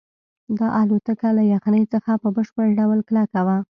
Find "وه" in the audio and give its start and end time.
3.45-3.57